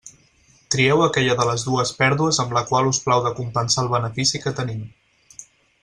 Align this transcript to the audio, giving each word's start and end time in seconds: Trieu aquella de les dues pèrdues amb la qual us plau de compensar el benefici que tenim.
Trieu 0.75 1.03
aquella 1.07 1.35
de 1.41 1.45
les 1.49 1.65
dues 1.67 1.91
pèrdues 1.99 2.41
amb 2.45 2.57
la 2.59 2.65
qual 2.71 2.91
us 2.93 3.03
plau 3.05 3.23
de 3.29 3.35
compensar 3.41 3.85
el 3.87 3.93
benefici 3.97 4.43
que 4.47 4.57
tenim. 4.63 4.83